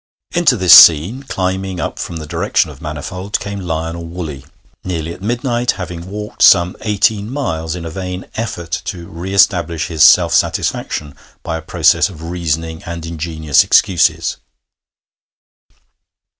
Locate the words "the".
2.17-2.25